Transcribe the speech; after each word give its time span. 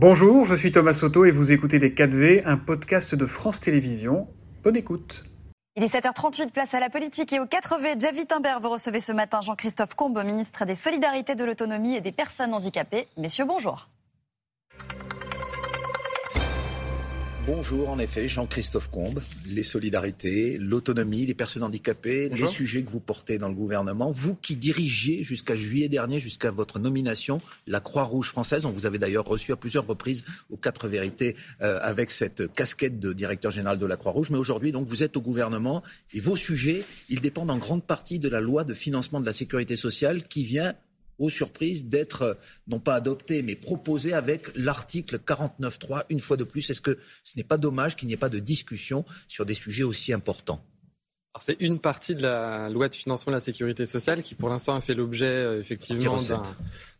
Bonjour, 0.00 0.44
je 0.44 0.54
suis 0.54 0.70
Thomas 0.70 0.94
Soto 0.94 1.24
et 1.24 1.32
vous 1.32 1.50
écoutez 1.50 1.80
Les 1.80 1.90
4V, 1.90 2.42
un 2.44 2.56
podcast 2.56 3.16
de 3.16 3.26
France 3.26 3.58
Télévisions. 3.58 4.28
Bonne 4.62 4.76
écoute. 4.76 5.24
Il 5.74 5.82
est 5.82 5.92
7h38, 5.92 6.52
place 6.52 6.72
à 6.72 6.78
la 6.78 6.88
politique 6.88 7.32
et 7.32 7.40
au 7.40 7.46
4V. 7.46 8.00
Jeff 8.00 8.12
Wittenberg, 8.16 8.62
vous 8.62 8.68
recevez 8.68 9.00
ce 9.00 9.10
matin 9.10 9.40
Jean-Christophe 9.40 9.96
Combe, 9.96 10.22
ministre 10.24 10.64
des 10.64 10.76
Solidarités, 10.76 11.34
de 11.34 11.42
l'Autonomie 11.42 11.96
et 11.96 12.00
des 12.00 12.12
Personnes 12.12 12.54
handicapées. 12.54 13.08
Messieurs, 13.16 13.44
bonjour. 13.44 13.88
Bonjour, 17.48 17.88
en 17.88 17.98
effet, 17.98 18.28
Jean-Christophe 18.28 18.90
Combe, 18.90 19.22
les 19.48 19.62
solidarités, 19.62 20.58
l'autonomie, 20.58 21.24
les 21.24 21.32
personnes 21.32 21.62
handicapées, 21.62 22.28
les 22.28 22.46
sujets 22.46 22.82
que 22.82 22.90
vous 22.90 23.00
portez 23.00 23.38
dans 23.38 23.48
le 23.48 23.54
gouvernement. 23.54 24.10
Vous 24.10 24.34
qui 24.34 24.54
dirigiez 24.54 25.24
jusqu'à 25.24 25.56
juillet 25.56 25.88
dernier, 25.88 26.20
jusqu'à 26.20 26.50
votre 26.50 26.78
nomination, 26.78 27.40
la 27.66 27.80
Croix-Rouge 27.80 28.28
française. 28.28 28.66
On 28.66 28.70
vous 28.70 28.84
avait 28.84 28.98
d'ailleurs 28.98 29.24
reçu 29.24 29.50
à 29.52 29.56
plusieurs 29.56 29.86
reprises 29.86 30.26
aux 30.50 30.58
quatre 30.58 30.88
vérités 30.88 31.36
euh, 31.62 31.78
avec 31.80 32.10
cette 32.10 32.52
casquette 32.52 33.00
de 33.00 33.14
directeur 33.14 33.50
général 33.50 33.78
de 33.78 33.86
la 33.86 33.96
Croix-Rouge. 33.96 34.30
Mais 34.30 34.36
aujourd'hui, 34.36 34.70
donc, 34.70 34.86
vous 34.86 35.02
êtes 35.02 35.16
au 35.16 35.22
gouvernement 35.22 35.82
et 36.12 36.20
vos 36.20 36.36
sujets, 36.36 36.84
ils 37.08 37.22
dépendent 37.22 37.50
en 37.50 37.56
grande 37.56 37.82
partie 37.82 38.18
de 38.18 38.28
la 38.28 38.42
loi 38.42 38.64
de 38.64 38.74
financement 38.74 39.22
de 39.22 39.26
la 39.26 39.32
sécurité 39.32 39.74
sociale 39.74 40.20
qui 40.20 40.44
vient 40.44 40.74
aux 41.18 41.30
surprises 41.30 41.86
d'être 41.86 42.22
euh, 42.22 42.34
non 42.66 42.80
pas 42.80 42.94
adopté, 42.94 43.42
mais 43.42 43.54
proposé 43.54 44.12
avec 44.12 44.50
l'article 44.54 45.18
49.3 45.18 46.04
une 46.08 46.20
fois 46.20 46.36
de 46.36 46.44
plus. 46.44 46.70
Est-ce 46.70 46.80
que 46.80 46.98
ce 47.24 47.36
n'est 47.36 47.44
pas 47.44 47.58
dommage 47.58 47.96
qu'il 47.96 48.08
n'y 48.08 48.14
ait 48.14 48.18
pas 48.18 48.28
de 48.28 48.38
discussion 48.38 49.04
sur 49.26 49.44
des 49.46 49.54
sujets 49.54 49.84
aussi 49.84 50.12
importants? 50.12 50.64
C'est 51.40 51.60
une 51.60 51.78
partie 51.78 52.14
de 52.14 52.22
la 52.22 52.68
loi 52.68 52.88
de 52.88 52.94
financement 52.94 53.30
de 53.30 53.36
la 53.36 53.40
sécurité 53.40 53.86
sociale 53.86 54.22
qui, 54.22 54.34
pour 54.34 54.48
l'instant, 54.48 54.74
a 54.74 54.80
fait 54.80 54.94
l'objet 54.94 55.26
euh, 55.26 55.60
effectivement 55.60 56.16
d'un 56.16 56.42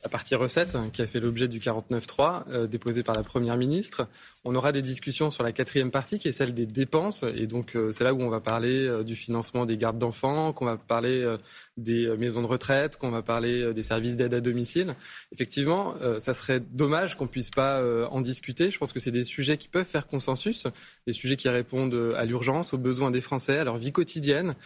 la 0.03 0.09
partie 0.09 0.35
recette 0.35 0.75
hein, 0.75 0.91
qui 0.93 1.03
a 1.03 1.07
fait 1.07 1.21
l'objet 1.21 1.49
du 1.49 1.59
49.3 1.59 2.45
euh, 2.51 2.67
déposé 2.67 3.03
par 3.03 3.17
la 3.17 3.23
Première 3.23 3.57
ministre. 3.57 4.07
On 4.45 4.55
aura 4.55 4.73
des 4.73 4.83
discussions 4.83 5.31
sur 5.31 5.43
la 5.43 5.53
quatrième 5.53 5.91
partie 5.91 6.19
qui 6.19 6.29
est 6.29 6.33
celle 6.33 6.55
des 6.55 6.65
dépenses. 6.65 7.25
Et 7.37 7.47
donc 7.47 7.75
euh, 7.75 7.91
c'est 7.91 8.05
là 8.05 8.15
où 8.15 8.23
on 8.23 8.31
va 8.31 8.41
parler 8.41 8.87
euh, 8.87 9.03
du 9.03 9.17
financement 9.17 9.67
des 9.67 9.77
gardes 9.77 9.99
d'enfants, 9.99 10.53
qu'on 10.53 10.65
va 10.65 10.77
parler 10.77 11.23
euh, 11.23 11.37
des 11.77 12.09
maisons 12.17 12.41
de 12.41 12.47
retraite, 12.47 12.97
qu'on 12.97 13.11
va 13.11 13.23
parler 13.23 13.75
des 13.75 13.83
services 13.83 14.17
d'aide 14.17 14.35
à 14.35 14.41
domicile. 14.41 14.95
Effectivement, 15.33 15.95
ça 16.19 16.35
serait 16.35 16.59
dommage 16.59 17.17
qu'on 17.17 17.29
puisse 17.29 17.51
pas 17.51 17.81
en 18.11 18.21
discuter. 18.21 18.73
Je 18.73 18.79
pense 18.79 18.93
que 18.93 18.99
c'est 18.99 19.13
des 19.13 19.23
sujets 19.23 19.59
qui 19.59 19.69
peuvent 19.69 19.87
faire 19.87 20.09
consensus, 20.09 20.67
des 21.07 21.13
sujets 21.13 21.37
qui 21.37 21.49
répondent 21.49 22.15
à 22.17 22.25
l'urgence, 22.25 22.75
aux 22.75 22.79
besoins 22.79 23.13
des 23.13 23.21
Français, 23.21 23.59
à 23.59 23.65
leur 23.65 23.79
vie 23.79 23.93
quotidienne. 23.93 24.57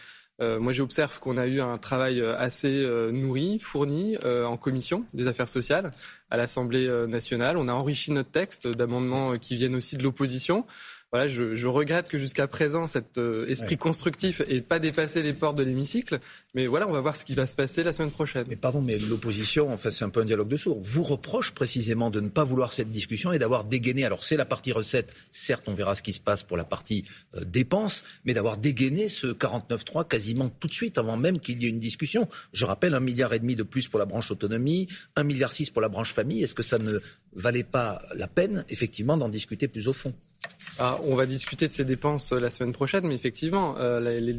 Euh, 0.43 0.59
moi, 0.59 0.73
j'observe 0.73 1.19
qu'on 1.19 1.37
a 1.37 1.47
eu 1.47 1.61
un 1.61 1.77
travail 1.77 2.19
euh, 2.19 2.37
assez 2.37 2.83
euh, 2.83 3.11
nourri, 3.11 3.59
fourni 3.59 4.17
en 4.23 4.57
commission 4.57 5.05
des 5.13 5.27
affaires 5.27 5.49
sociales 5.49 5.91
à 6.29 6.37
l'Assemblée 6.37 6.87
nationale. 7.07 7.57
On 7.57 7.67
a 7.67 7.73
enrichi 7.73 8.11
notre 8.11 8.31
texte 8.31 8.67
d'amendements 8.67 9.37
qui 9.37 9.55
viennent 9.55 9.75
aussi 9.75 9.97
de 9.97 10.03
l'opposition 10.03 10.65
voilà, 11.13 11.27
je, 11.27 11.53
je, 11.53 11.67
regrette 11.67 12.09
que 12.09 12.17
jusqu'à 12.17 12.47
présent, 12.47 12.87
cet 12.87 13.19
euh, 13.19 13.45
esprit 13.45 13.77
constructif 13.77 14.41
n'ait 14.49 14.61
pas 14.61 14.79
dépassé 14.79 15.21
les 15.21 15.33
portes 15.33 15.55
de 15.55 15.61
l'hémicycle. 15.61 16.19
Mais 16.55 16.65
voilà, 16.65 16.87
on 16.87 16.91
va 16.91 17.01
voir 17.01 17.15
ce 17.15 17.23
qui 17.23 17.35
va 17.35 17.45
se 17.45 17.53
passer 17.53 17.83
la 17.83 17.93
semaine 17.93 18.09
prochaine. 18.09 18.45
Mais 18.49 18.55
pardon, 18.55 18.81
mais 18.81 18.97
l'opposition, 18.97 19.71
en 19.71 19.77
fait, 19.77 19.91
c'est 19.91 20.03
un 20.03 20.09
peu 20.09 20.21
un 20.21 20.25
dialogue 20.25 20.47
de 20.47 20.57
sourds, 20.57 20.79
vous 20.81 21.03
reproche 21.03 21.51
précisément 21.51 22.09
de 22.09 22.19
ne 22.19 22.29
pas 22.29 22.43
vouloir 22.43 22.73
cette 22.73 22.89
discussion 22.89 23.31
et 23.31 23.37
d'avoir 23.37 23.63
dégainé. 23.63 24.05
Alors, 24.05 24.23
c'est 24.23 24.37
la 24.37 24.45
partie 24.45 24.71
recette. 24.71 25.13
Certes, 25.31 25.65
on 25.67 25.75
verra 25.75 25.93
ce 25.93 26.01
qui 26.01 26.13
se 26.13 26.19
passe 26.19 26.41
pour 26.41 26.57
la 26.57 26.63
partie 26.63 27.05
euh, 27.35 27.45
dépenses, 27.45 28.03
mais 28.25 28.33
d'avoir 28.33 28.57
dégainé 28.57 29.07
ce 29.07 29.27
49.3 29.27 30.07
quasiment 30.07 30.49
tout 30.49 30.67
de 30.67 30.73
suite, 30.73 30.97
avant 30.97 31.15
même 31.15 31.37
qu'il 31.37 31.61
y 31.61 31.67
ait 31.67 31.69
une 31.69 31.77
discussion. 31.77 32.27
Je 32.53 32.65
rappelle 32.65 32.95
un 32.95 32.99
milliard 32.99 33.33
et 33.33 33.39
demi 33.39 33.55
de 33.55 33.61
plus 33.61 33.87
pour 33.87 33.99
la 33.99 34.05
branche 34.05 34.31
autonomie, 34.31 34.87
un 35.15 35.23
milliard 35.23 35.51
six 35.51 35.69
pour 35.69 35.83
la 35.83 35.89
branche 35.89 36.11
famille. 36.11 36.41
Est-ce 36.41 36.55
que 36.55 36.63
ça 36.63 36.79
ne 36.79 36.97
valait 37.35 37.63
pas 37.63 38.01
la 38.15 38.27
peine, 38.27 38.65
effectivement, 38.69 39.15
d'en 39.15 39.29
discuter 39.29 39.67
plus 39.67 39.87
au 39.87 39.93
fond? 39.93 40.11
Ah, 40.79 40.99
on 41.03 41.15
va 41.15 41.27
discuter 41.27 41.67
de 41.67 41.73
ces 41.73 41.85
dépenses 41.85 42.31
euh, 42.31 42.39
la 42.39 42.49
semaine 42.49 42.73
prochaine, 42.73 43.05
mais 43.05 43.13
effectivement, 43.13 43.75
euh, 43.77 43.99
les, 43.99 44.33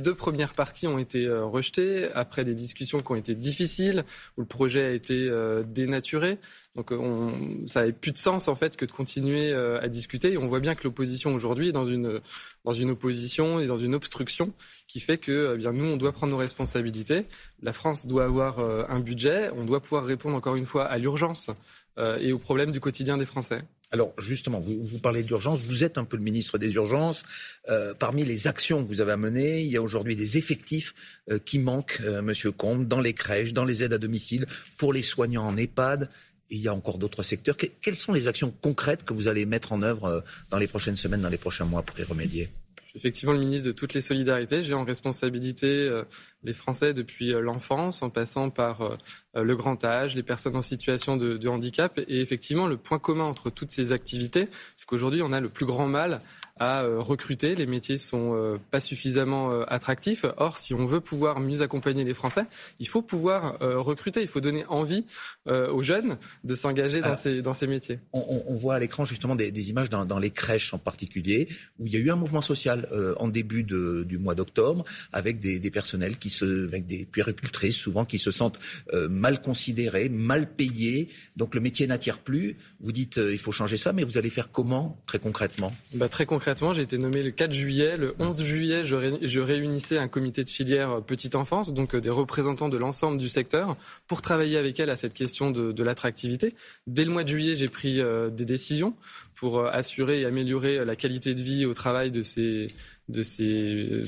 deux, 0.00 0.14
premières 0.14 0.54
parties 0.54 0.86
ont 0.86 0.98
été 0.98 1.26
euh, 1.26 1.44
rejetées 1.44 2.08
après 2.14 2.44
des 2.44 2.54
discussions 2.54 3.00
qui 3.00 3.10
ont 3.10 3.16
été 3.16 3.34
difficiles, 3.34 4.04
où 4.36 4.42
le 4.42 4.46
projet 4.46 4.84
a 4.84 4.90
été 4.90 5.30
dénaturé. 5.66 6.38
Donc 6.76 6.92
on, 6.92 7.66
ça 7.66 7.80
n'avait 7.80 7.92
plus 7.92 8.12
de 8.12 8.18
sens 8.18 8.46
en 8.46 8.54
fait 8.54 8.76
que 8.76 8.84
de 8.84 8.92
continuer 8.92 9.52
à 9.52 9.88
discuter. 9.88 10.32
Et 10.32 10.38
on 10.38 10.46
voit 10.46 10.60
bien 10.60 10.74
que 10.74 10.84
l'opposition 10.84 11.34
aujourd'hui 11.34 11.68
est 11.68 11.72
dans 11.72 11.84
une, 11.84 12.20
dans 12.64 12.72
une 12.72 12.90
opposition 12.90 13.60
et 13.60 13.66
dans 13.66 13.76
une 13.76 13.94
obstruction 13.94 14.52
qui 14.86 15.00
fait 15.00 15.18
que 15.18 15.54
eh 15.54 15.58
bien, 15.58 15.72
nous, 15.72 15.84
on 15.84 15.96
doit 15.96 16.12
prendre 16.12 16.32
nos 16.32 16.38
responsabilités. 16.38 17.26
La 17.62 17.72
France 17.72 18.06
doit 18.06 18.24
avoir 18.24 18.60
un 18.60 19.00
budget, 19.00 19.50
on 19.56 19.64
doit 19.64 19.80
pouvoir 19.80 20.04
répondre 20.04 20.36
encore 20.36 20.56
une 20.56 20.66
fois 20.66 20.84
à 20.84 20.98
l'urgence 20.98 21.50
et 21.98 22.32
aux 22.32 22.38
problèmes 22.38 22.70
du 22.70 22.80
quotidien 22.80 23.16
des 23.18 23.26
Français. 23.26 23.58
Alors 23.92 24.12
justement, 24.18 24.60
vous, 24.60 24.98
parlez 25.00 25.24
d'urgence, 25.24 25.58
vous 25.60 25.82
êtes 25.82 25.98
un 25.98 26.04
peu 26.04 26.16
le 26.16 26.22
ministre 26.22 26.58
des 26.58 26.74
urgences. 26.74 27.24
Euh, 27.68 27.92
parmi 27.92 28.24
les 28.24 28.46
actions 28.46 28.84
que 28.84 28.88
vous 28.88 29.00
avez 29.00 29.12
amenées, 29.12 29.62
il 29.62 29.66
y 29.66 29.76
a 29.76 29.82
aujourd'hui 29.82 30.14
des 30.14 30.38
effectifs 30.38 30.94
euh, 31.28 31.40
qui 31.44 31.58
manquent, 31.58 32.00
euh, 32.02 32.22
Monsieur 32.22 32.52
Combe, 32.52 32.86
dans 32.86 33.00
les 33.00 33.14
crèches, 33.14 33.52
dans 33.52 33.64
les 33.64 33.82
aides 33.82 33.92
à 33.92 33.98
domicile, 33.98 34.46
pour 34.76 34.92
les 34.92 35.02
soignants 35.02 35.46
en 35.46 35.56
EHPAD. 35.56 36.08
il 36.50 36.58
y 36.58 36.68
a 36.68 36.74
encore 36.74 36.98
d'autres 36.98 37.24
secteurs. 37.24 37.56
quelles 37.56 37.96
sont 37.96 38.12
les 38.12 38.28
actions 38.28 38.54
concrètes 38.60 39.04
que 39.04 39.12
vous 39.12 39.26
allez 39.26 39.44
mettre 39.44 39.72
en 39.72 39.82
œuvre 39.82 40.22
dans 40.50 40.58
les 40.58 40.68
prochaines 40.68 40.96
semaines, 40.96 41.22
dans 41.22 41.28
les 41.28 41.36
prochains 41.36 41.64
mois 41.64 41.82
pour 41.82 41.98
y 41.98 42.04
remédier? 42.04 42.48
Effectivement 42.94 43.32
le 43.32 43.38
ministre 43.38 43.66
de 43.66 43.72
toutes 43.72 43.94
les 43.94 44.00
solidarités. 44.00 44.62
J'ai 44.62 44.74
en 44.74 44.84
responsabilité 44.84 45.66
euh, 45.66 46.04
les 46.42 46.52
Français 46.52 46.94
depuis 46.94 47.32
euh, 47.32 47.40
l'enfance, 47.40 48.02
en 48.02 48.10
passant 48.10 48.50
par 48.50 48.82
euh, 48.82 48.96
le 49.34 49.56
grand 49.56 49.84
âge, 49.84 50.16
les 50.16 50.22
personnes 50.22 50.56
en 50.56 50.62
situation 50.62 51.16
de, 51.16 51.48
handicap. 51.48 51.98
Et 52.08 52.20
effectivement, 52.20 52.66
le 52.66 52.76
point 52.76 52.98
commun 52.98 53.24
entre 53.24 53.50
toutes 53.50 53.70
ces 53.70 53.92
activités, 53.92 54.48
c'est 54.76 54.86
qu'aujourd'hui, 54.86 55.22
on 55.22 55.32
a 55.32 55.40
le 55.40 55.48
plus 55.48 55.66
grand 55.66 55.86
mal 55.86 56.20
à 56.60 56.84
recruter. 56.84 57.56
Les 57.56 57.66
métiers 57.66 57.98
sont 57.98 58.58
pas 58.70 58.80
suffisamment 58.80 59.62
attractifs. 59.62 60.24
Or, 60.36 60.58
si 60.58 60.74
on 60.74 60.86
veut 60.86 61.00
pouvoir 61.00 61.40
mieux 61.40 61.62
accompagner 61.62 62.04
les 62.04 62.14
Français, 62.14 62.44
il 62.78 62.86
faut 62.86 63.02
pouvoir 63.02 63.58
recruter. 63.60 64.22
Il 64.22 64.28
faut 64.28 64.40
donner 64.40 64.64
envie 64.68 65.04
aux 65.48 65.82
jeunes 65.82 66.18
de 66.44 66.54
s'engager 66.54 67.00
dans 67.00 67.16
ces, 67.16 67.42
dans 67.42 67.54
ces 67.54 67.66
métiers. 67.66 67.98
On, 68.12 68.42
on 68.46 68.56
voit 68.56 68.74
à 68.74 68.78
l'écran 68.78 69.04
justement 69.04 69.34
des, 69.34 69.50
des 69.50 69.70
images 69.70 69.90
dans, 69.90 70.04
dans, 70.04 70.18
les 70.18 70.30
crèches 70.30 70.74
en 70.74 70.78
particulier, 70.78 71.48
où 71.78 71.86
il 71.86 71.92
y 71.92 71.96
a 71.96 71.98
eu 71.98 72.10
un 72.10 72.16
mouvement 72.16 72.40
social 72.40 72.88
euh, 72.92 73.14
en 73.18 73.28
début 73.28 73.62
du 73.62 74.18
mois 74.18 74.34
d'octobre 74.34 74.84
avec 75.12 75.40
des, 75.40 75.70
personnels 75.70 76.18
qui 76.18 76.30
se, 76.30 76.66
avec 76.66 76.86
des 76.86 77.04
puéricultrices 77.04 77.76
souvent 77.76 78.04
qui 78.04 78.18
se 78.18 78.30
sentent 78.30 78.58
euh, 78.92 79.08
mal 79.08 79.40
considérés, 79.40 80.08
mal 80.08 80.50
payés. 80.52 81.08
Donc 81.36 81.54
le 81.54 81.60
métier 81.60 81.86
n'attire 81.86 82.18
plus. 82.18 82.56
Vous 82.80 82.92
dites 82.92 83.18
euh, 83.18 83.32
il 83.32 83.38
faut 83.38 83.52
changer 83.52 83.76
ça, 83.76 83.92
mais 83.92 84.04
vous 84.04 84.18
allez 84.18 84.30
faire 84.30 84.50
comment 84.50 85.00
très 85.06 85.18
concrètement? 85.18 85.74
Bah, 85.94 86.08
Très 86.08 86.26
concrètement, 86.26 86.49
j'ai 86.72 86.82
été 86.82 86.98
nommé 86.98 87.22
le 87.22 87.30
4 87.30 87.52
juillet. 87.52 87.96
Le 87.96 88.14
11 88.18 88.42
juillet, 88.42 88.84
je, 88.84 89.40
réunissais 89.40 89.98
un 89.98 90.08
comité 90.08 90.44
de 90.44 90.48
filière 90.48 91.02
petite 91.02 91.34
enfance, 91.34 91.72
donc 91.72 91.96
des 91.96 92.10
représentants 92.10 92.68
de 92.68 92.78
l'ensemble 92.78 93.18
du 93.18 93.28
secteur, 93.28 93.76
pour 94.06 94.22
travailler 94.22 94.56
avec 94.58 94.78
elle 94.80 94.90
à 94.90 94.96
cette 94.96 95.14
question 95.14 95.50
de, 95.50 95.82
l'attractivité. 95.82 96.54
Dès 96.86 97.04
le 97.04 97.10
mois 97.10 97.24
de 97.24 97.28
juillet, 97.28 97.56
j'ai 97.56 97.68
pris 97.68 98.00
des 98.32 98.44
décisions 98.44 98.94
pour 99.40 99.58
euh, 99.58 99.70
assurer 99.72 100.20
et 100.20 100.26
améliorer 100.26 100.84
la 100.84 100.96
qualité 100.96 101.34
de 101.34 101.40
vie 101.40 101.64
au 101.64 101.72
travail 101.72 102.10
de 102.10 102.22
ces 102.22 102.68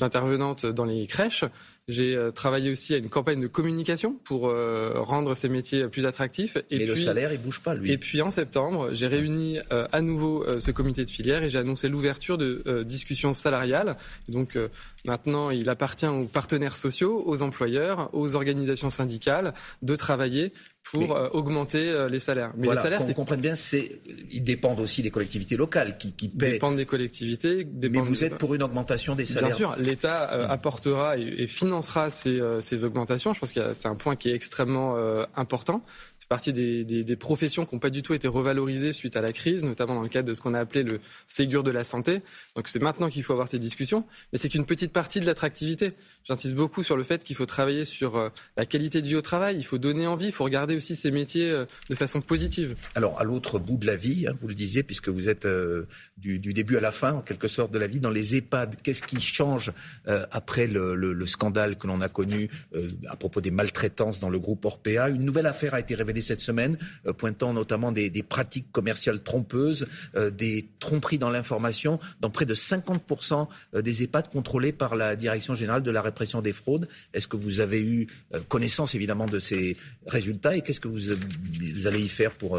intervenantes 0.02 0.66
dans 0.66 0.84
les 0.84 1.06
crèches. 1.06 1.44
J'ai 1.88 2.14
euh, 2.14 2.30
travaillé 2.30 2.70
aussi 2.70 2.94
à 2.94 2.98
une 2.98 3.08
campagne 3.08 3.40
de 3.40 3.48
communication 3.48 4.14
pour 4.22 4.48
euh, 4.48 4.92
rendre 4.94 5.34
ces 5.34 5.48
métiers 5.48 5.88
plus 5.88 6.06
attractifs. 6.06 6.56
Et 6.70 6.78
Mais 6.78 6.86
le 6.86 6.94
salaire, 6.94 7.32
il 7.32 7.40
bouge 7.40 7.60
pas, 7.60 7.74
lui. 7.74 7.90
Et 7.90 7.98
puis 7.98 8.22
en 8.22 8.30
septembre, 8.30 8.90
j'ai 8.92 9.08
réuni 9.08 9.58
euh, 9.72 9.88
à 9.90 10.00
nouveau 10.00 10.46
ce 10.60 10.70
comité 10.70 11.04
de 11.04 11.10
filière 11.10 11.42
et 11.42 11.50
j'ai 11.50 11.58
annoncé 11.58 11.88
l'ouverture 11.88 12.38
de 12.38 12.84
discussions 12.86 13.32
salariales. 13.32 13.96
Donc 14.28 14.56
maintenant, 15.04 15.50
il 15.50 15.68
appartient 15.68 16.06
aux 16.06 16.24
partenaires 16.24 16.76
sociaux, 16.76 17.24
aux 17.26 17.42
employeurs, 17.42 18.10
aux 18.12 18.36
organisations 18.36 18.90
syndicales 18.90 19.52
de 19.82 19.96
travailler 19.96 20.52
pour 20.84 21.16
augmenter 21.32 22.08
les 22.10 22.18
salaires. 22.18 22.52
Mais 22.56 22.68
les 22.68 22.76
salaires, 22.76 23.02
c'est 23.02 23.14
comprenne 23.14 23.40
bien, 23.40 23.54
c'est 23.54 24.00
ils 24.30 24.42
dépendent 24.42 24.80
aussi 24.80 25.02
des 25.02 25.10
collectivités 25.10 25.56
locales 25.56 25.96
qui, 25.96 26.12
qui 26.12 26.28
paient. 26.28 26.52
Dépendent 26.52 26.76
des 26.76 26.86
collectivités. 26.86 27.64
Dépendent 27.64 28.04
Mais 28.04 28.08
vous 28.08 28.24
êtes 28.24 28.38
pour 28.38 28.54
une 28.54 28.62
augmentation 28.62 29.14
des 29.14 29.24
salaires. 29.24 29.48
Bien 29.48 29.56
sûr, 29.56 29.76
l'État 29.78 30.24
apportera 30.50 31.18
et, 31.18 31.22
et 31.22 31.46
financera 31.72 32.10
ces, 32.10 32.38
euh, 32.38 32.60
ces 32.60 32.84
augmentations. 32.84 33.32
Je 33.32 33.40
pense 33.40 33.52
que 33.52 33.72
c'est 33.72 33.88
un 33.88 33.94
point 33.94 34.14
qui 34.14 34.30
est 34.30 34.34
extrêmement 34.34 34.94
euh, 34.96 35.24
important 35.36 35.82
partie 36.32 36.54
des, 36.54 36.82
des, 36.82 37.04
des 37.04 37.16
professions 37.16 37.66
qui 37.66 37.74
n'ont 37.74 37.78
pas 37.78 37.90
du 37.90 38.00
tout 38.00 38.14
été 38.14 38.26
revalorisées 38.26 38.94
suite 38.94 39.18
à 39.18 39.20
la 39.20 39.34
crise, 39.34 39.64
notamment 39.64 39.94
dans 39.94 40.00
le 40.00 40.08
cadre 40.08 40.26
de 40.26 40.32
ce 40.32 40.40
qu'on 40.40 40.54
a 40.54 40.60
appelé 40.60 40.82
le 40.82 40.98
Ségur 41.26 41.62
de 41.62 41.70
la 41.70 41.84
santé. 41.84 42.22
Donc 42.56 42.68
c'est 42.68 42.80
maintenant 42.80 43.10
qu'il 43.10 43.22
faut 43.22 43.34
avoir 43.34 43.48
ces 43.48 43.58
discussions, 43.58 44.06
mais 44.32 44.38
c'est 44.38 44.48
qu'une 44.48 44.64
petite 44.64 44.94
partie 44.94 45.20
de 45.20 45.26
l'attractivité. 45.26 45.90
J'insiste 46.24 46.54
beaucoup 46.54 46.82
sur 46.82 46.96
le 46.96 47.02
fait 47.02 47.22
qu'il 47.22 47.36
faut 47.36 47.44
travailler 47.44 47.84
sur 47.84 48.16
euh, 48.16 48.30
la 48.56 48.64
qualité 48.64 49.02
de 49.02 49.08
vie 49.08 49.14
au 49.14 49.20
travail, 49.20 49.58
il 49.58 49.62
faut 49.62 49.76
donner 49.76 50.06
envie, 50.06 50.28
il 50.28 50.32
faut 50.32 50.44
regarder 50.44 50.74
aussi 50.74 50.96
ces 50.96 51.10
métiers 51.10 51.50
euh, 51.50 51.66
de 51.90 51.94
façon 51.94 52.22
positive. 52.22 52.76
Alors 52.94 53.20
à 53.20 53.24
l'autre 53.24 53.58
bout 53.58 53.76
de 53.76 53.86
la 53.86 53.96
vie, 53.96 54.26
hein, 54.26 54.32
vous 54.34 54.48
le 54.48 54.54
disiez, 54.54 54.82
puisque 54.82 55.10
vous 55.10 55.28
êtes 55.28 55.44
euh, 55.44 55.86
du, 56.16 56.38
du, 56.38 56.54
début 56.54 56.78
à 56.78 56.80
la 56.80 56.92
fin, 56.92 57.12
en 57.12 57.20
quelque 57.20 57.46
sorte, 57.46 57.72
de 57.72 57.78
la 57.78 57.88
vie, 57.88 58.00
dans 58.00 58.10
les 58.10 58.36
EHPAD, 58.36 58.76
qu'est-ce 58.82 59.02
qui 59.02 59.20
change 59.20 59.70
après 60.06 60.66
le, 60.66 60.94
le, 60.94 61.12
le, 61.12 61.26
scandale 61.26 61.76
que 61.76 61.86
l'on 61.86 62.00
a 62.00 62.08
connu 62.08 62.48
à 63.08 63.16
propos 63.16 63.42
des 63.42 63.50
maltraitances 63.50 64.20
dans 64.20 64.30
le 64.30 64.38
groupe 64.38 64.64
Orpea? 64.64 65.10
Une 65.10 65.24
nouvelle 65.24 65.46
affaire 65.46 65.74
a 65.74 65.80
été 65.80 65.94
révélée 65.94 66.21
cette 66.22 66.40
semaine, 66.40 66.78
pointant 67.18 67.52
notamment 67.52 67.92
des, 67.92 68.10
pratiques 68.22 68.70
commerciales 68.72 69.22
trompeuses, 69.22 69.86
des 70.32 70.68
tromperies 70.78 71.18
dans 71.18 71.30
l'information 71.30 71.98
dans 72.20 72.30
près 72.30 72.46
de 72.46 72.54
50% 72.54 73.48
des 73.74 74.02
EHPAD 74.04 74.30
contrôlés 74.30 74.72
par 74.72 74.96
la 74.96 75.16
Direction 75.16 75.54
générale 75.54 75.82
de 75.82 75.90
la 75.90 76.02
répression 76.02 76.40
des 76.40 76.52
fraudes. 76.52 76.88
Est-ce 77.12 77.28
que 77.28 77.36
vous 77.36 77.60
avez 77.60 77.80
eu 77.80 78.06
connaissance 78.48 78.94
évidemment 78.94 79.26
de 79.26 79.38
ces 79.38 79.76
résultats 80.06 80.56
et 80.56 80.62
qu'est-ce 80.62 80.80
que 80.80 80.88
vous, 80.88 81.10
allez 81.86 82.00
y 82.00 82.08
faire 82.08 82.32
pour, 82.32 82.58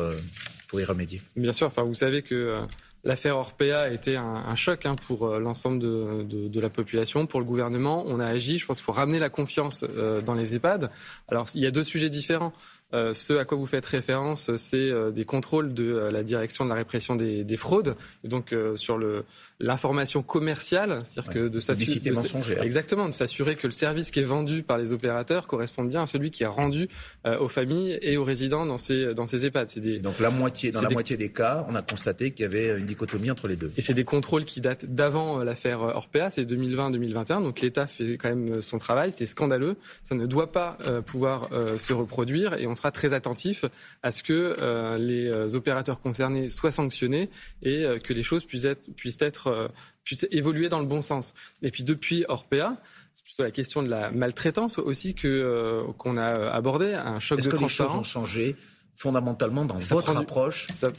pour 0.67 0.79
y 0.79 0.85
remédier? 0.85 1.21
Bien 1.35 1.53
sûr, 1.53 1.67
enfin, 1.67 1.83
vous 1.83 1.93
savez 1.93 2.21
que 2.21 2.65
L'affaire 3.05 3.37
Orpea 3.37 3.81
a 3.81 3.89
été 3.89 4.15
un, 4.15 4.55
choc 4.55 4.85
hein, 4.85 4.95
pour 5.07 5.27
euh, 5.27 5.39
l'ensemble 5.39 5.79
de, 5.79 6.59
la 6.59 6.69
population, 6.69 7.27
pour 7.27 7.41
le 7.41 7.45
gouvernement. 7.45 8.05
On 8.07 8.19
a 8.21 8.25
agi. 8.25 8.57
Je 8.57 8.65
pense 8.65 8.77
qu'il 8.77 8.85
faut 8.85 8.93
ramener 8.93 9.19
la 9.19 9.29
confiance 9.29 9.83
euh, 9.83 10.21
dans 10.21 10.35
les 10.35 10.55
EHPAD. 10.55 10.89
Alors, 11.27 11.47
il 11.53 11.61
y 11.61 11.65
a 11.65 11.71
deux 11.71 11.83
sujets 11.83 12.09
différents. 12.09 12.53
Euh, 12.93 13.13
ce 13.13 13.33
à 13.33 13.45
quoi 13.45 13.57
vous 13.57 13.65
faites 13.65 13.85
référence, 13.85 14.55
c'est 14.57 14.77
euh, 14.77 15.09
des 15.09 15.25
contrôles 15.25 15.73
de 15.73 15.83
euh, 15.83 16.11
la 16.11 16.21
direction 16.21 16.63
de 16.63 16.69
la 16.69 16.75
répression 16.75 17.15
des, 17.15 17.43
des 17.43 17.57
fraudes, 17.57 17.95
donc 18.23 18.55
sur 18.75 18.99
l'information 19.59 20.21
commerciale, 20.21 21.01
c'est-à-dire 21.03 21.33
que 21.33 21.47
de 21.47 21.59
s'assurer 21.59 22.59
exactement 22.61 23.07
de 23.07 23.13
s'assurer 23.13 23.55
que 23.55 23.67
le 23.67 23.71
service 23.71 24.11
qui 24.11 24.19
est 24.19 24.25
vendu 24.25 24.63
par 24.63 24.77
les 24.77 24.91
opérateurs 24.91 25.47
correspond 25.47 25.83
bien 25.83 26.03
à 26.03 26.07
celui 26.07 26.31
qui 26.31 26.43
est 26.43 26.47
rendu 26.47 26.87
aux 27.25 27.47
familles 27.47 27.97
et 28.01 28.17
aux 28.17 28.23
résidents 28.23 28.65
dans 28.65 28.77
ces 28.77 29.13
dans 29.13 29.25
ces 29.25 29.45
EHPAD. 29.45 29.69
Des, 29.77 29.99
donc 29.99 30.19
la 30.19 30.29
moitié 30.29 30.71
dans 30.71 30.81
la 30.81 30.89
moitié 30.89 31.17
des 31.17 31.29
cas, 31.29 31.65
on 31.69 31.75
a 31.75 31.81
constaté 31.81 32.31
qu'il 32.31 32.43
y 32.43 32.45
avait 32.45 32.77
une 32.77 32.85
dichotomie 32.85 33.31
entre 33.31 33.47
les 33.47 33.55
deux. 33.55 33.71
Et 33.77 33.81
c'est 33.81 33.93
des 33.93 34.03
contrôles 34.03 34.45
qui 34.45 34.61
datent 34.61 34.85
d'avant 34.85 35.43
l'affaire 35.43 35.81
Orpea, 35.81 36.29
c'est 36.29 36.43
2020-2021, 36.43 37.43
donc 37.43 37.61
l'État 37.61 37.87
fait 37.87 38.17
quand 38.17 38.29
même 38.29 38.61
son 38.61 38.77
travail, 38.77 39.11
c'est 39.11 39.25
scandaleux, 39.25 39.77
ça 40.03 40.15
ne 40.15 40.25
doit 40.25 40.51
pas 40.51 40.77
pouvoir 41.05 41.49
se 41.77 41.93
reproduire 41.93 42.53
et 42.53 42.67
on 42.67 42.75
très 42.91 43.13
attentif 43.13 43.65
à 44.01 44.11
ce 44.11 44.23
que 44.23 44.55
euh, 44.59 44.97
les 44.97 45.27
euh, 45.27 45.55
opérateurs 45.55 45.99
concernés 45.99 46.49
soient 46.49 46.71
sanctionnés 46.71 47.29
et 47.61 47.85
euh, 47.85 47.99
que 47.99 48.13
les 48.13 48.23
choses 48.23 48.45
puissent 48.45 48.65
être, 48.65 48.91
puissent 48.95 49.21
être 49.21 49.71
puissent 50.03 50.27
évoluer 50.31 50.69
dans 50.69 50.79
le 50.79 50.85
bon 50.85 51.01
sens. 51.01 51.33
Et 51.61 51.71
puis 51.71 51.83
depuis 51.83 52.25
Orpea, 52.27 52.77
c'est 53.13 53.23
plutôt 53.23 53.43
la 53.43 53.51
question 53.51 53.83
de 53.83 53.89
la 53.89 54.11
maltraitance 54.11 54.79
aussi 54.79 55.13
que 55.13 55.83
qu'on 55.97 56.17
a 56.17 56.49
abordé, 56.51 56.93
un 56.93 57.19
choc 57.19 57.39
de 57.39 57.49
que 57.49 57.55
transparence. 57.55 57.91
Les 57.91 57.93
choses 57.93 57.99
ont 57.99 58.03
changé 58.03 58.55
fondamentalement 58.95 59.65
dans 59.65 59.77
votre 59.77 60.15
approche, 60.15 60.67
ça, 60.69 60.89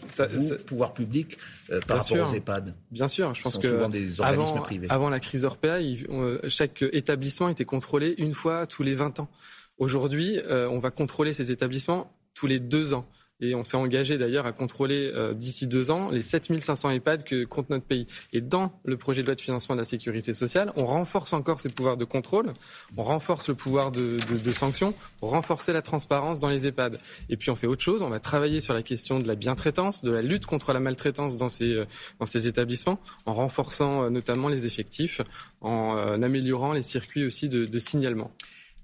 pouvoir 0.66 0.94
public, 0.94 1.38
par 1.86 1.98
rapport 1.98 2.28
aux 2.28 2.34
EHPAD? 2.34 2.74
Bien 2.90 3.08
sûr, 3.08 3.34
je 3.34 3.42
pense 3.42 3.58
que 3.58 3.68
souvent 3.68 3.88
des 3.88 4.20
organismes 4.20 4.54
avant, 4.56 4.62
privés. 4.62 4.86
avant 4.90 5.10
la 5.10 5.20
crise 5.20 5.44
Orpea, 5.44 5.78
chaque 6.48 6.82
établissement 6.92 7.48
était 7.48 7.64
contrôlé 7.64 8.14
une 8.18 8.34
fois 8.34 8.66
tous 8.66 8.82
les 8.82 8.94
20 8.94 9.20
ans. 9.20 9.28
Aujourd'hui, 9.78 10.38
euh, 10.38 10.68
on 10.70 10.78
va 10.78 10.90
contrôler 10.90 11.32
ces 11.32 11.50
établissements 11.50 12.12
tous 12.34 12.46
les 12.46 12.58
deux 12.58 12.94
ans. 12.94 13.06
Et 13.40 13.56
on 13.56 13.64
s'est 13.64 13.76
engagé 13.76 14.16
d'ailleurs 14.16 14.46
à 14.46 14.52
contrôler 14.52 15.10
euh, 15.12 15.34
d'ici 15.34 15.66
deux 15.66 15.90
ans 15.90 16.08
les 16.10 16.22
7500 16.22 16.90
EHPAD 16.90 17.24
que 17.24 17.44
compte 17.44 17.68
notre 17.68 17.84
pays. 17.84 18.06
Et 18.32 18.40
dans 18.40 18.78
le 18.84 18.96
projet 18.96 19.22
de 19.22 19.26
loi 19.26 19.34
de 19.34 19.40
financement 19.40 19.74
de 19.74 19.80
la 19.80 19.84
sécurité 19.84 20.32
sociale, 20.32 20.72
on 20.76 20.86
renforce 20.86 21.32
encore 21.32 21.58
ces 21.58 21.68
pouvoirs 21.68 21.96
de 21.96 22.04
contrôle, 22.04 22.54
on 22.96 23.02
renforce 23.02 23.48
le 23.48 23.56
pouvoir 23.56 23.90
de, 23.90 24.18
de, 24.18 24.52
sanction, 24.52 24.94
pour 25.18 25.30
renforcer 25.30 25.72
la 25.72 25.82
transparence 25.82 26.38
dans 26.38 26.48
les 26.48 26.68
EHPAD. 26.68 27.00
Et 27.28 27.36
puis 27.36 27.50
on 27.50 27.56
fait 27.56 27.66
autre 27.66 27.82
chose, 27.82 28.02
on 28.02 28.10
va 28.10 28.20
travailler 28.20 28.60
sur 28.60 28.72
la 28.72 28.84
question 28.84 29.18
de 29.18 29.26
la 29.26 29.34
bientraitance, 29.34 30.04
de 30.04 30.12
la 30.12 30.22
lutte 30.22 30.46
contre 30.46 30.72
la 30.72 30.78
maltraitance 30.78 31.36
dans 31.36 31.48
ces, 31.48 31.74
euh, 31.74 32.38
établissements, 32.44 33.00
en 33.26 33.34
renforçant 33.34 34.10
notamment 34.10 34.48
les 34.48 34.64
effectifs, 34.64 35.20
en 35.60 36.22
améliorant 36.22 36.72
les 36.72 36.82
circuits 36.82 37.24
aussi 37.24 37.48
de, 37.48 37.64
de 37.66 37.78
signalement. 37.80 38.30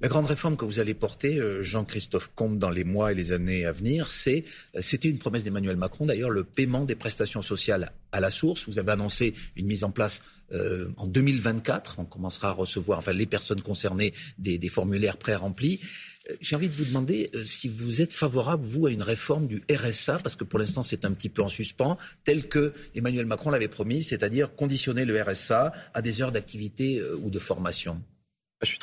La 0.03 0.09
grande 0.09 0.25
réforme 0.25 0.57
que 0.57 0.65
vous 0.65 0.81
allez 0.81 0.95
porter, 0.95 1.37
euh, 1.37 1.63
Jean-Christophe 1.63 2.31
Comte, 2.35 2.59
dans 2.59 2.71
les 2.71 2.85
mois 2.85 3.13
et 3.13 3.15
les 3.15 3.33
années 3.33 3.67
à 3.67 3.73
venir, 3.73 4.09
c'est, 4.09 4.45
euh, 4.75 4.81
c'était 4.81 5.11
une 5.11 5.19
promesse 5.19 5.45
d'Emmanuel 5.45 5.77
Macron 5.77 6.07
d'ailleurs, 6.07 6.31
le 6.31 6.43
paiement 6.43 6.87
des 6.87 6.95
prestations 6.95 7.43
sociales 7.43 7.93
à 8.11 8.19
la 8.19 8.31
source. 8.31 8.67
Vous 8.67 8.79
avez 8.79 8.93
annoncé 8.93 9.35
une 9.57 9.67
mise 9.67 9.85
en 9.85 9.91
place 9.91 10.23
euh, 10.53 10.89
en 10.97 11.07
2024. 11.07 11.97
On 11.99 12.07
commencera 12.07 12.49
à 12.49 12.53
recevoir, 12.53 13.01
enfin, 13.01 13.13
les 13.13 13.27
personnes 13.27 13.61
concernées 13.61 14.15
des, 14.39 14.59
formulaires 14.71 15.19
pré-remplis. 15.19 15.81
J'ai 16.41 16.57
envie 16.57 16.69
de 16.69 16.75
vous 16.75 16.87
demander 16.87 17.31
si 17.45 17.69
vous 17.69 18.01
êtes 18.01 18.13
favorable, 18.13 18.65
vous, 18.65 18.87
à 18.87 18.93
une 18.93 19.03
réforme 19.03 19.49
du 19.49 19.63
RSA, 19.71 20.19
parce 20.23 20.37
que 20.37 20.45
pour 20.45 20.59
l'instant 20.59 20.83
c'est 20.83 21.05
un 21.05 21.13
petit 21.13 21.29
peu 21.29 21.43
en 21.43 21.49
suspens, 21.49 21.99
tel 22.25 22.49
que 22.49 22.73
Emmanuel 22.95 23.27
Macron 23.27 23.51
l'avait 23.51 23.69
promis, 23.69 24.03
c'est-à-dire 24.03 24.55
conditionner 24.55 25.05
le 25.05 25.21
RSA 25.21 25.73
à 25.93 26.03
des 26.03 26.23
heures 26.23 26.31
d'activité 26.31 27.03
ou 27.21 27.31
de 27.31 27.39
formation. 27.39 28.01
Je 28.63 28.67
suis, 28.67 28.79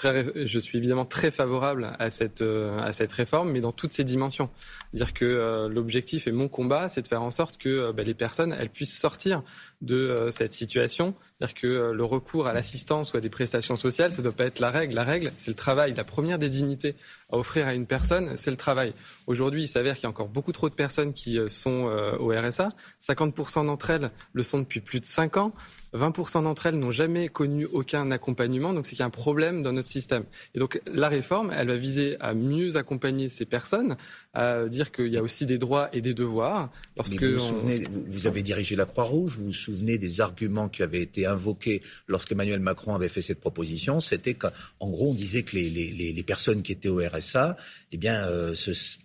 je 0.47 0.57
suis 0.59 0.79
évidemment 0.79 1.05
très 1.05 1.29
favorable 1.29 1.95
à 1.99 2.09
cette, 2.09 2.41
euh, 2.41 2.79
à 2.79 2.93
cette 2.93 3.11
réforme, 3.11 3.51
mais 3.51 3.59
dans 3.59 3.71
toutes 3.71 3.91
ses 3.91 4.03
dimensions. 4.03 4.49
Dire 4.93 5.13
que 5.13 5.23
euh, 5.23 5.69
l'objectif 5.69 6.25
et 6.25 6.31
mon 6.31 6.47
combat, 6.47 6.89
c'est 6.89 7.03
de 7.03 7.07
faire 7.07 7.21
en 7.21 7.29
sorte 7.29 7.57
que 7.57 7.69
euh, 7.69 7.93
bah, 7.93 8.01
les 8.01 8.15
personnes 8.15 8.55
elles 8.59 8.71
puissent 8.71 8.97
sortir 8.97 9.43
de 9.81 10.29
cette 10.31 10.53
situation. 10.53 11.13
C'est-à-dire 11.37 11.53
que 11.53 11.91
le 11.91 12.03
recours 12.03 12.47
à 12.47 12.53
l'assistance 12.53 13.13
ou 13.13 13.17
à 13.17 13.21
des 13.21 13.29
prestations 13.29 13.75
sociales, 13.75 14.11
ça 14.11 14.17
ne 14.17 14.23
doit 14.23 14.31
pas 14.31 14.45
être 14.45 14.59
la 14.59 14.71
règle. 14.71 14.95
La 14.95 15.03
règle, 15.03 15.31
c'est 15.37 15.51
le 15.51 15.55
travail. 15.55 15.93
La 15.93 16.03
première 16.03 16.39
des 16.39 16.49
dignités 16.49 16.95
à 17.31 17.37
offrir 17.37 17.67
à 17.67 17.75
une 17.75 17.85
personne, 17.85 18.35
c'est 18.37 18.49
le 18.49 18.57
travail. 18.57 18.93
Aujourd'hui, 19.27 19.65
il 19.65 19.67
s'avère 19.67 19.93
qu'il 19.93 20.05
y 20.05 20.07
a 20.07 20.09
encore 20.09 20.29
beaucoup 20.29 20.51
trop 20.51 20.67
de 20.67 20.73
personnes 20.73 21.13
qui 21.13 21.37
sont 21.47 21.91
au 22.19 22.29
RSA. 22.29 22.69
50% 22.99 23.67
d'entre 23.67 23.91
elles 23.91 24.09
le 24.33 24.41
sont 24.41 24.57
depuis 24.57 24.79
plus 24.79 24.99
de 24.99 25.05
5 25.05 25.37
ans. 25.37 25.53
20% 25.97 26.43
d'entre 26.43 26.67
elles 26.67 26.77
n'ont 26.77 26.91
jamais 26.91 27.27
connu 27.27 27.65
aucun 27.65 28.11
accompagnement, 28.11 28.73
donc 28.73 28.85
c'est 28.85 28.91
qu'il 28.91 28.99
y 28.99 29.03
a 29.03 29.07
un 29.07 29.09
problème 29.09 29.63
dans 29.63 29.73
notre 29.73 29.89
système. 29.89 30.23
Et 30.55 30.59
donc 30.59 30.81
la 30.85 31.09
réforme, 31.09 31.51
elle 31.55 31.67
va 31.67 31.75
viser 31.75 32.15
à 32.19 32.33
mieux 32.33 32.77
accompagner 32.77 33.29
ces 33.29 33.45
personnes, 33.45 33.97
à 34.33 34.65
dire 34.65 34.91
qu'il 34.91 35.07
y 35.07 35.17
a 35.17 35.23
aussi 35.23 35.45
des 35.45 35.57
droits 35.57 35.89
et 35.93 36.01
des 36.01 36.13
devoirs. 36.13 36.69
Lorsque 36.95 37.23
vous, 37.23 37.33
vous, 37.33 37.39
souvenez, 37.39 37.83
vous, 38.07 38.27
avez 38.27 38.43
dirigé 38.43 38.75
la 38.75 38.85
Croix-Rouge, 38.85 39.37
vous 39.37 39.45
vous 39.45 39.53
souvenez 39.53 39.97
des 39.97 40.21
arguments 40.21 40.69
qui 40.69 40.83
avaient 40.83 41.01
été 41.01 41.25
invoqués 41.25 41.81
lorsqu'Emmanuel 42.07 42.59
Macron 42.59 42.95
avait 42.95 43.09
fait 43.09 43.21
cette 43.21 43.39
proposition, 43.39 43.99
c'était 43.99 44.33
qu'en 44.33 44.89
gros 44.89 45.11
on 45.11 45.13
disait 45.13 45.43
que 45.43 45.55
les, 45.55 45.69
les, 45.69 46.13
les, 46.13 46.23
personnes 46.23 46.61
qui 46.61 46.71
étaient 46.71 46.89
au 46.89 46.99
RSA, 46.99 47.57
eh 47.91 47.97
bien, 47.97 48.25
euh, 48.27 48.53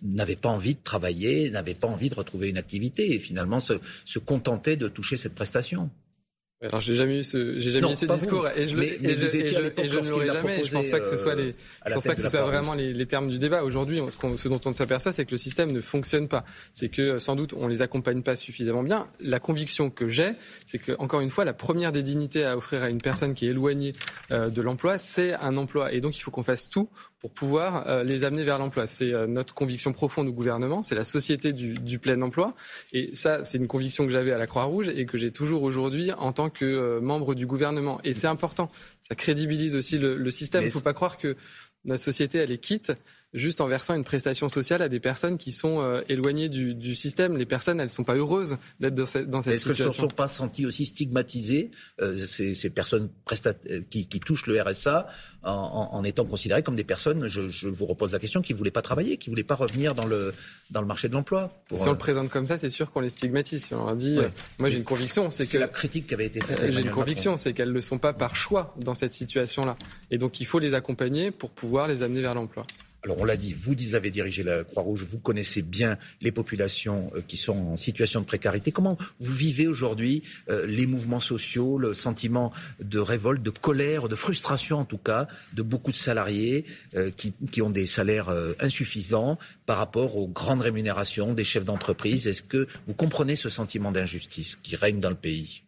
n'avaient 0.01 0.35
pas 0.35 0.49
envie 0.49 0.75
de 0.75 0.83
travailler, 0.83 1.49
n'avaient 1.49 1.73
pas 1.73 1.87
envie 1.87 2.09
de 2.09 2.15
retrouver 2.15 2.49
une 2.49 2.57
activité 2.57 3.13
et 3.13 3.19
finalement 3.19 3.59
se, 3.59 3.73
se 4.05 4.19
contentaient 4.19 4.75
de 4.75 4.87
toucher 4.87 5.17
cette 5.17 5.35
prestation. 5.35 5.89
Alors 6.63 6.79
j'ai 6.79 6.95
jamais 6.95 7.19
eu 7.19 7.23
ce, 7.23 7.59
j'ai 7.59 7.71
jamais 7.71 7.91
eu 7.91 7.95
ce 7.95 8.05
discours 8.05 8.47
et 8.47 8.67
je, 8.67 8.77
et 8.77 9.15
je, 9.15 9.27
je, 9.27 9.97
ne 9.99 10.09
l'aurai 10.09 10.27
jamais. 10.27 10.63
je 10.63 10.71
pense 10.71 10.89
pas 10.89 10.99
que 11.01 11.07
ce 11.07 11.17
soit 11.17 11.35
les, 11.35 11.49
euh, 11.49 11.53
je 11.87 11.93
pense 11.93 12.05
pas 12.05 12.15
que 12.15 12.21
ce 12.21 12.29
soit 12.29 12.43
vraiment 12.43 12.73
les, 12.73 12.93
les, 12.93 13.05
termes 13.05 13.27
du 13.27 13.37
débat. 13.37 13.63
Aujourd'hui, 13.63 14.01
ce, 14.09 14.37
ce, 14.37 14.47
dont 14.47 14.61
on 14.65 14.73
s'aperçoit, 14.73 15.11
c'est 15.11 15.25
que 15.25 15.31
le 15.31 15.37
système 15.37 15.71
ne 15.73 15.81
fonctionne 15.81 16.29
pas. 16.29 16.45
C'est 16.73 16.87
que 16.87 17.17
sans 17.17 17.35
doute 17.35 17.53
on 17.57 17.67
les 17.67 17.81
accompagne 17.81 18.21
pas 18.21 18.37
suffisamment 18.37 18.83
bien. 18.83 19.09
La 19.19 19.39
conviction 19.39 19.89
que 19.89 20.07
j'ai, 20.07 20.33
c'est 20.65 20.79
que 20.79 20.93
encore 20.99 21.19
une 21.19 21.29
fois, 21.29 21.43
la 21.43 21.53
première 21.53 21.91
des 21.91 22.01
dignités 22.01 22.45
à 22.45 22.55
offrir 22.55 22.83
à 22.83 22.89
une 22.89 23.01
personne 23.01 23.33
qui 23.33 23.47
est 23.47 23.49
éloignée 23.49 23.93
euh, 24.31 24.49
de 24.49 24.61
l'emploi, 24.61 24.97
c'est 24.97 25.33
un 25.33 25.57
emploi. 25.57 25.91
Et 25.91 25.99
donc 25.99 26.17
il 26.17 26.21
faut 26.21 26.31
qu'on 26.31 26.43
fasse 26.43 26.69
tout 26.69 26.89
pour 27.23 27.31
pouvoir 27.31 27.87
euh, 27.87 28.03
les 28.03 28.25
amener 28.25 28.43
vers 28.43 28.59
l'emploi. 28.59 28.85
C'est 28.85 29.13
euh, 29.13 29.27
notre 29.27 29.53
conviction 29.53 29.93
profonde 29.93 30.27
au 30.27 30.33
gouvernement, 30.33 30.83
c'est 30.83 30.93
la 30.93 31.05
société 31.05 31.53
du, 31.53 31.73
du, 31.73 31.97
plein 31.97 32.21
emploi. 32.21 32.53
Et 32.91 33.15
ça, 33.15 33.45
c'est 33.45 33.57
une 33.57 33.67
conviction 33.67 34.03
que 34.03 34.11
j'avais 34.11 34.33
à 34.33 34.37
la 34.37 34.45
Croix-Rouge 34.45 34.89
et 34.89 35.05
que 35.05 35.17
j'ai 35.17 35.31
toujours 35.31 35.63
aujourd'hui 35.63 36.11
en 36.11 36.33
tant 36.33 36.49
que 36.49 36.65
euh, 36.65 36.99
membre 36.99 37.33
du 37.33 37.47
gouvernement. 37.47 38.01
Et 38.03 38.13
c'est 38.13 38.27
important, 38.27 38.69
ça 38.99 39.15
crédibilise 39.15 39.73
aussi 39.73 39.97
le, 39.97 40.15
le 40.15 40.31
système. 40.31 40.63
Il 40.63 40.65
ne 40.65 40.71
faut 40.71 40.81
pas 40.81 40.93
croire 40.93 41.17
que 41.17 41.37
notre 41.85 42.03
société, 42.03 42.39
elle 42.39 42.51
est 42.51 42.57
quitte 42.57 42.91
juste 43.33 43.61
en 43.61 43.67
versant 43.67 43.95
une 43.95 44.03
prestation 44.03 44.47
sociale 44.49 44.81
à 44.81 44.89
des 44.89 44.99
personnes 44.99 45.37
qui 45.37 45.51
sont 45.51 45.81
euh, 45.81 46.01
éloignées 46.07 46.49
du, 46.49 46.75
du, 46.75 46.95
système. 46.95 47.37
Les 47.37 47.45
personnes, 47.45 47.79
elles 47.79 47.87
ne 47.87 47.91
sont 47.91 48.03
pas 48.03 48.15
heureuses 48.15 48.57
d'être 48.79 48.95
dans 48.95 49.05
cette, 49.05 49.29
dans 49.29 49.41
cette 49.41 49.57
situation. 49.57 49.87
Est-ce 49.87 49.95
qu'elles 49.95 50.05
ne 50.05 50.09
sont 50.09 50.15
pas 50.15 50.27
senties 50.27 50.65
aussi 50.65 50.85
stigmatisées, 50.85 51.71
euh, 52.01 52.25
ces, 52.25 52.53
ces, 52.53 52.69
personnes 52.69 53.09
euh, 53.31 53.81
qui, 53.89 54.07
qui, 54.07 54.19
touchent 54.19 54.45
le 54.45 54.61
RSA, 54.61 55.07
en, 55.43 55.89
en, 55.91 56.03
étant 56.03 56.25
considérées 56.25 56.63
comme 56.63 56.75
des 56.75 56.83
personnes, 56.83 57.27
je, 57.27 57.49
je 57.49 57.67
vous 57.67 57.85
repose 57.85 58.11
la 58.11 58.19
question, 58.19 58.41
qui 58.41 58.53
ne 58.53 58.57
voulaient 58.57 58.71
pas 58.71 58.81
travailler, 58.81 59.17
qui 59.17 59.29
ne 59.29 59.33
voulaient 59.33 59.43
pas 59.43 59.55
revenir 59.55 59.93
dans 59.93 60.05
le, 60.05 60.33
dans 60.71 60.81
le 60.81 60.87
marché 60.87 61.09
de 61.09 61.13
l'emploi 61.13 61.51
Si 61.75 61.87
on 61.87 61.91
le 61.91 61.97
présente 61.97 62.29
comme 62.29 62.47
ça, 62.47 62.57
c'est 62.57 62.69
sûr 62.69 62.91
qu'on 62.91 63.01
les 63.01 63.09
stigmatise. 63.09 63.65
Si 63.65 63.73
on 63.73 63.85
leur 63.85 63.95
dit, 63.95 64.19
moi 64.57 64.69
j'ai 64.69 64.77
une 64.77 64.83
conviction, 64.83 65.31
c'est 65.31 65.47
que... 65.47 65.57
la 65.57 65.67
critique 65.67 66.07
qui 66.07 66.13
avait 66.13 66.27
été 66.27 66.39
faite. 66.39 66.59
J'ai 66.71 66.81
une 66.81 66.91
conviction, 66.91 67.35
c'est 67.37 67.53
qu'elles 67.53 67.73
ne 67.73 67.81
sont 67.81 67.97
pas 67.97 68.13
par 68.13 68.35
choix 68.35 68.73
dans 68.77 68.93
cette 68.93 69.13
situation-là. 69.13 69.75
Et 70.11 70.17
donc 70.17 70.39
il 70.39 70.45
faut 70.45 70.59
les 70.59 70.75
accompagner 70.75 71.31
pour 71.31 71.49
pouvoir 71.51 71.87
les 71.87 72.03
amener 72.03 72.21
vers 72.21 72.35
l'emploi. 72.35 72.63
Alors 73.03 73.19
on 73.19 73.25
l'a 73.25 73.35
dit, 73.35 73.51
vous 73.51 73.95
avez 73.95 74.11
dirigé 74.11 74.43
la 74.43 74.63
Croix-Rouge, 74.63 75.03
vous 75.03 75.19
connaissez 75.19 75.61
bien 75.61 75.97
les 76.21 76.31
populations 76.31 77.11
euh, 77.15 77.21
qui 77.27 77.35
sont 77.35 77.57
en 77.57 77.75
situation 77.75 78.21
de 78.21 78.25
précarité. 78.25 78.71
Comment 78.71 78.97
vous 79.19 79.33
vivez 79.33 79.67
aujourd'hui 79.67 80.23
euh, 80.49 80.65
les 80.65 80.85
mouvements 80.85 81.19
sociaux, 81.19 81.77
le 81.77 81.93
sentiment 81.93 82.53
de 82.79 82.99
révolte, 82.99 83.43
de 83.43 83.49
colère, 83.49 84.07
de 84.07 84.15
frustration 84.15 84.79
en 84.79 84.85
tout 84.85 84.97
cas, 84.97 85.27
de 85.51 85.61
beaucoup 85.61 85.91
de 85.91 85.97
salariés 85.97 86.63
euh, 86.95 87.11
qui, 87.11 87.33
qui, 87.51 87.61
ont 87.61 87.69
des 87.69 87.85
salaires 87.85 88.33
insuffisants 88.61 89.37
par 89.65 89.79
rapport 89.79 90.15
aux 90.15 90.27
grandes 90.27 90.61
rémunérations 90.61 91.33
des 91.33 91.43
chefs 91.43 91.65
d'entreprise? 91.65 92.27
Est-ce 92.27 92.43
que 92.43 92.67
vous 92.87 92.93
comprenez 92.93 93.35
ce 93.35 93.49
sentiment 93.49 93.91
d'injustice 93.91 94.55
qui 94.55 94.77
règne 94.77 95.01
dans 95.01 95.09
le 95.09 95.15
pays? 95.15 95.63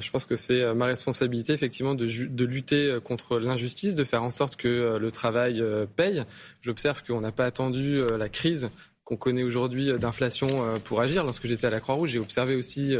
Je 0.00 0.10
pense 0.10 0.26
que 0.26 0.36
c'est 0.36 0.62
euh, 0.62 0.74
ma 0.74 0.86
responsabilité 0.86 1.52
effectivement 1.52 1.94
de, 1.94 2.06
de 2.06 2.44
lutter 2.44 2.90
euh, 2.90 3.00
contre 3.00 3.38
l'injustice, 3.38 3.94
de 3.94 4.04
faire 4.04 4.22
en 4.22 4.30
sorte 4.30 4.56
que 4.56 4.68
euh, 4.68 4.98
le 4.98 5.10
travail 5.10 5.64
paye. 5.96 6.24
J'observe 6.62 7.02
qu'on 7.04 7.20
n'a 7.20 7.32
pas 7.32 7.46
attendu 7.46 8.00
la 8.18 8.28
crise 8.28 8.70
qu'on 9.04 9.16
connaît 9.16 9.42
aujourd'hui 9.42 9.90
d'inflation 9.98 10.78
pour 10.84 11.00
agir. 11.00 11.24
Lorsque 11.24 11.46
j'étais 11.46 11.66
à 11.66 11.70
la 11.70 11.80
Croix-Rouge, 11.80 12.10
j'ai 12.10 12.18
observé 12.18 12.56
aussi 12.56 12.94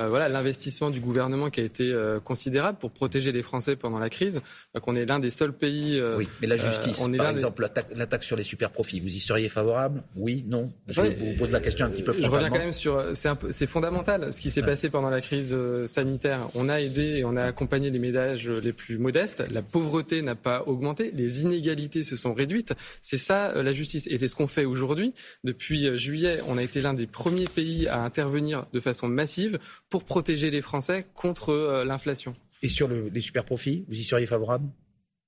euh, 0.00 0.08
voilà 0.08 0.28
l'investissement 0.28 0.90
du 0.90 1.00
gouvernement 1.00 1.50
qui 1.50 1.60
a 1.60 1.64
été 1.64 1.92
euh, 1.92 2.18
considérable 2.18 2.78
pour 2.78 2.90
protéger 2.90 3.32
les 3.32 3.42
Français 3.42 3.76
pendant 3.76 3.98
la 3.98 4.08
crise. 4.08 4.40
qu'on 4.82 4.96
est 4.96 5.04
l'un 5.04 5.18
des 5.18 5.30
seuls 5.30 5.52
pays. 5.52 5.98
Euh, 5.98 6.16
oui, 6.16 6.28
mais 6.40 6.46
la 6.46 6.56
justice, 6.56 7.00
on 7.00 7.12
est 7.12 7.16
par 7.16 7.30
exemple, 7.30 7.68
l'attaque 7.94 8.24
sur 8.24 8.36
les 8.36 8.42
super 8.42 8.70
profits, 8.70 9.00
vous 9.00 9.08
y 9.08 9.20
seriez 9.20 9.48
favorable? 9.48 10.02
Oui, 10.16 10.44
non? 10.46 10.70
Je 10.88 11.02
vous 11.02 11.36
pose 11.38 11.50
la 11.50 11.60
question 11.60 11.86
un 11.86 11.90
petit 11.90 12.02
peu 12.02 12.12
Je 12.12 12.26
reviens 12.26 12.50
quand 12.50 12.58
même 12.58 12.72
sur. 12.72 13.04
C'est 13.14 13.66
fondamental 13.66 14.32
ce 14.32 14.40
qui 14.40 14.50
s'est 14.50 14.62
passé 14.62 14.90
pendant 14.90 15.10
la 15.10 15.20
crise 15.20 15.56
sanitaire. 15.86 16.48
On 16.54 16.68
a 16.68 16.80
aidé 16.80 17.18
et 17.18 17.24
on 17.24 17.36
a 17.36 17.44
accompagné 17.44 17.90
les 17.90 17.98
ménages 17.98 18.48
les 18.48 18.72
plus 18.72 18.98
modestes. 18.98 19.42
La 19.50 19.62
pauvreté 19.62 20.22
n'a 20.22 20.34
pas 20.34 20.64
augmenté. 20.66 21.10
Les 21.14 21.42
inégalités 21.42 22.02
se 22.02 22.16
sont 22.16 22.34
réduites. 22.34 22.74
C'est 23.02 23.18
ça 23.18 23.62
la 23.62 23.72
justice. 23.72 24.06
Et 24.08 24.18
c'est 24.18 24.28
ce 24.28 24.34
qu'on 24.34 24.46
fait 24.46 24.64
aujourd'hui. 24.64 25.14
Depuis 25.44 25.96
juillet, 25.98 26.40
on 26.48 26.58
a 26.58 26.62
été 26.62 26.80
l'un 26.80 26.94
des 26.94 27.06
premiers 27.06 27.46
pays 27.46 27.88
à 27.88 28.00
intervenir 28.02 28.66
de 28.72 28.80
façon 28.80 29.08
massive 29.08 29.58
pour 29.90 30.04
protéger 30.04 30.50
les 30.50 30.62
Français 30.62 31.04
contre 31.14 31.50
euh, 31.50 31.84
l'inflation. 31.84 32.34
Et 32.62 32.68
sur 32.68 32.88
les 32.88 33.20
super 33.20 33.44
profits, 33.44 33.84
vous 33.88 33.98
y 33.98 34.04
seriez 34.04 34.26
favorable? 34.26 34.68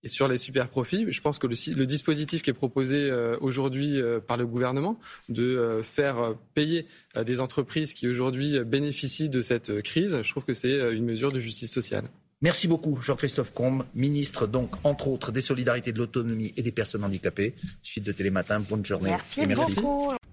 Et 0.05 0.09
sur 0.09 0.27
les 0.27 0.39
super 0.39 0.69
profits, 0.69 1.07
je 1.09 1.21
pense 1.21 1.39
que 1.39 1.47
le, 1.47 1.87
dispositif 1.87 2.43
qui 2.43 2.51
est 2.51 2.55
proposé 2.55 3.09
euh, 3.09 3.37
aujourd'hui 3.41 4.01
euh, 4.01 4.19
par 4.19 4.37
le 4.37 4.47
gouvernement 4.47 4.99
de 5.29 5.81
faire 5.83 6.35
payer 6.55 6.87
des 7.25 7.41
entreprises 7.41 7.95
qui 7.95 8.09
aujourd'hui 8.09 8.59
bénéficient 8.65 9.29
de 9.29 9.41
cette 9.41 9.81
crise, 9.83 10.19
je 10.23 10.31
trouve 10.31 10.45
que 10.45 10.55
c'est 10.55 10.93
une 10.93 11.05
mesure 11.05 11.31
de 11.31 11.39
justice 11.39 11.73
sociale. 11.73 12.09
Merci 12.41 12.67
beaucoup, 12.67 13.01
Jean-Christophe 13.01 13.53
Combe, 13.53 13.85
ministre, 13.95 14.49
donc, 14.49 14.73
entre 14.83 15.07
autres, 15.07 15.31
des 15.31 15.41
solidarités, 15.41 15.93
de 15.93 15.99
l'autonomie 15.99 16.53
et 16.57 16.63
des 16.63 16.73
personnes 16.73 17.05
handicapées. 17.05 17.55
Suite 17.85 18.05
de 18.05 18.11
Télématin, 18.11 18.59
bonne 18.59 18.85
journée. 18.85 19.11
Merci, 19.11 19.43
merci. 19.47 19.77
beaucoup. 19.77 20.13